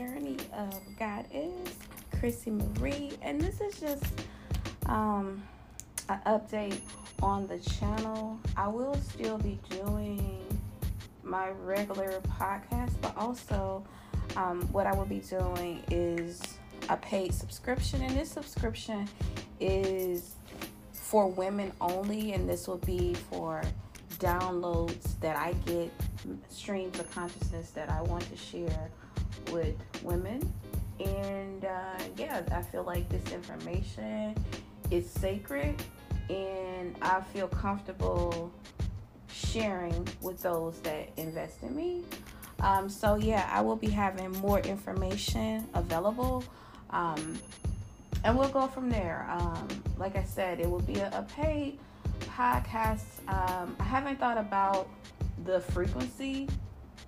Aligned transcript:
journey 0.00 0.36
of 0.54 0.74
God 0.98 1.26
is 1.32 1.74
Chrissy 2.18 2.50
Marie, 2.50 3.12
and 3.22 3.40
this 3.40 3.60
is 3.60 3.78
just 3.78 4.04
um, 4.86 5.42
an 6.08 6.20
update 6.26 6.80
on 7.22 7.46
the 7.46 7.58
channel. 7.58 8.40
I 8.56 8.68
will 8.68 8.94
still 8.96 9.36
be 9.38 9.58
doing 9.68 10.42
my 11.22 11.50
regular 11.50 12.20
podcast, 12.38 12.92
but 13.02 13.16
also 13.16 13.84
um, 14.36 14.62
what 14.72 14.86
I 14.86 14.94
will 14.94 15.04
be 15.04 15.20
doing 15.20 15.82
is 15.90 16.40
a 16.88 16.96
paid 16.96 17.34
subscription, 17.34 18.00
and 18.00 18.16
this 18.16 18.30
subscription 18.30 19.06
is 19.60 20.34
for 20.92 21.28
women 21.28 21.72
only, 21.80 22.32
and 22.32 22.48
this 22.48 22.66
will 22.66 22.78
be 22.78 23.14
for 23.14 23.62
downloads 24.18 25.18
that 25.20 25.36
I 25.36 25.52
get, 25.66 25.92
streams 26.48 26.98
of 26.98 27.10
consciousness 27.10 27.70
that 27.70 27.90
I 27.90 28.02
want 28.02 28.28
to 28.30 28.36
share 28.36 28.90
with 29.52 29.76
women. 30.02 30.52
And 30.98 31.64
uh, 31.64 31.98
yeah, 32.16 32.42
I 32.52 32.62
feel 32.62 32.82
like 32.82 33.08
this 33.08 33.32
information 33.32 34.34
is 34.90 35.08
sacred, 35.08 35.82
and 36.28 36.94
I 37.00 37.20
feel 37.32 37.48
comfortable 37.48 38.52
sharing 39.32 40.06
with 40.20 40.42
those 40.42 40.78
that 40.80 41.10
invest 41.16 41.62
in 41.62 41.74
me. 41.74 42.04
Um, 42.60 42.88
so 42.88 43.16
yeah, 43.16 43.48
I 43.52 43.62
will 43.62 43.76
be 43.76 43.88
having 43.88 44.30
more 44.32 44.60
information 44.60 45.66
available. 45.74 46.44
Um, 46.90 47.38
and 48.24 48.38
we'll 48.38 48.48
go 48.50 48.66
from 48.66 48.90
there. 48.90 49.26
Um, 49.30 49.68
like 49.96 50.16
I 50.16 50.24
said, 50.24 50.60
it 50.60 50.68
will 50.68 50.82
be 50.82 50.96
a, 50.96 51.08
a 51.08 51.22
paid 51.34 51.78
podcast. 52.20 53.04
Um, 53.28 53.76
I 53.80 53.84
haven't 53.84 54.18
thought 54.18 54.38
about 54.38 54.88
the 55.44 55.60
frequency 55.60 56.48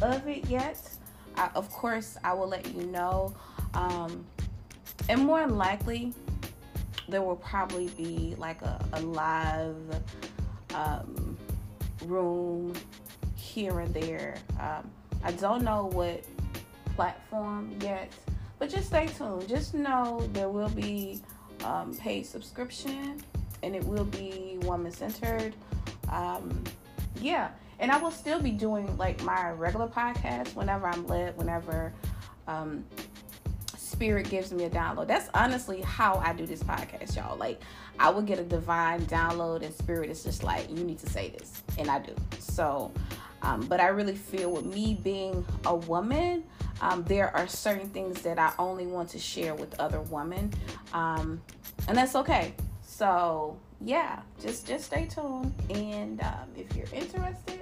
of 0.00 0.26
it 0.26 0.48
yet. 0.48 0.80
I, 1.36 1.50
of 1.54 1.70
course, 1.70 2.16
I 2.24 2.32
will 2.32 2.48
let 2.48 2.72
you 2.74 2.84
know. 2.86 3.34
Um, 3.74 4.24
and 5.08 5.22
more 5.22 5.46
likely, 5.46 6.12
there 7.08 7.22
will 7.22 7.36
probably 7.36 7.88
be 7.88 8.34
like 8.38 8.62
a, 8.62 8.84
a 8.94 9.00
live 9.00 9.76
um, 10.74 11.36
room 12.06 12.72
here 13.36 13.80
and 13.80 13.92
there. 13.92 14.36
Um, 14.60 14.90
I 15.22 15.32
don't 15.32 15.62
know 15.62 15.86
what 15.92 16.24
platform 16.96 17.76
yet, 17.80 18.12
but 18.58 18.70
just 18.70 18.88
stay 18.88 19.06
tuned. 19.06 19.48
Just 19.48 19.74
know 19.74 20.26
there 20.32 20.48
will 20.48 20.68
be 20.70 21.20
um, 21.64 21.94
paid 21.96 22.26
subscription 22.26 23.22
and 23.62 23.74
it 23.74 23.84
will 23.84 24.04
be 24.04 24.58
woman 24.62 24.92
centered. 24.92 25.54
Um, 26.10 26.62
yeah, 27.20 27.50
and 27.78 27.90
I 27.90 27.98
will 27.98 28.10
still 28.10 28.40
be 28.40 28.50
doing 28.50 28.96
like 28.96 29.22
my 29.22 29.50
regular 29.50 29.88
podcast 29.88 30.54
whenever 30.54 30.86
I'm 30.86 31.06
led, 31.06 31.36
whenever 31.36 31.92
um, 32.46 32.84
spirit 33.76 34.28
gives 34.28 34.52
me 34.52 34.64
a 34.64 34.70
download. 34.70 35.06
That's 35.06 35.28
honestly 35.34 35.80
how 35.82 36.20
I 36.24 36.32
do 36.32 36.46
this 36.46 36.62
podcast, 36.62 37.16
y'all. 37.16 37.36
Like 37.36 37.60
I 37.98 38.10
would 38.10 38.26
get 38.26 38.38
a 38.38 38.44
divine 38.44 39.02
download, 39.02 39.62
and 39.62 39.74
spirit 39.74 40.10
is 40.10 40.24
just 40.24 40.42
like, 40.42 40.68
you 40.68 40.84
need 40.84 40.98
to 40.98 41.08
say 41.08 41.30
this, 41.30 41.62
and 41.78 41.88
I 41.88 42.00
do. 42.00 42.14
So, 42.38 42.90
um, 43.42 43.60
but 43.66 43.80
I 43.80 43.88
really 43.88 44.16
feel 44.16 44.50
with 44.50 44.64
me 44.64 44.98
being 45.02 45.44
a 45.64 45.76
woman, 45.76 46.44
um, 46.80 47.04
there 47.04 47.34
are 47.36 47.46
certain 47.46 47.88
things 47.90 48.22
that 48.22 48.38
I 48.38 48.52
only 48.58 48.86
want 48.86 49.10
to 49.10 49.18
share 49.18 49.54
with 49.54 49.78
other 49.78 50.00
women, 50.00 50.52
um, 50.92 51.40
and 51.86 51.96
that's 51.96 52.16
okay. 52.16 52.54
So 52.86 53.58
yeah, 53.80 54.20
just 54.40 54.66
just 54.66 54.84
stay 54.84 55.06
tuned, 55.06 55.52
and 55.70 56.20
um, 56.22 56.48
if 56.56 56.74
you're 56.76 56.86
interested, 56.92 57.60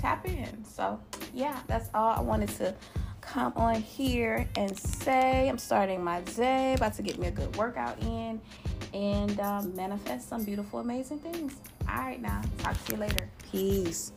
tap 0.00 0.26
in. 0.26 0.64
So 0.64 1.00
yeah, 1.34 1.58
that's 1.66 1.88
all 1.94 2.14
I 2.16 2.20
wanted 2.20 2.50
to 2.58 2.74
come 3.20 3.52
on 3.56 3.76
here 3.76 4.48
and 4.56 4.76
say. 4.76 5.48
I'm 5.48 5.58
starting 5.58 6.02
my 6.02 6.20
day, 6.20 6.74
about 6.74 6.94
to 6.94 7.02
get 7.02 7.18
me 7.18 7.28
a 7.28 7.30
good 7.30 7.54
workout 7.56 8.00
in, 8.02 8.40
and 8.94 9.40
um, 9.40 9.74
manifest 9.74 10.28
some 10.28 10.44
beautiful, 10.44 10.80
amazing 10.80 11.18
things. 11.20 11.56
All 11.88 11.96
right, 11.96 12.20
now 12.20 12.42
talk 12.58 12.82
to 12.84 12.92
you 12.92 12.98
later. 12.98 13.28
Peace. 13.50 14.12